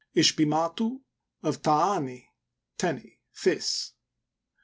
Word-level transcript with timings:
Ish'Pi 0.15 0.45
ma 0.47 0.65
a 0.65 0.73
tu, 0.75 0.99
of 1.43 1.61
Ta 1.61 1.93
a 1.93 1.97
a 1.97 2.01
ni 2.01 2.27
(Teni 2.79 3.19
This). 3.43 3.91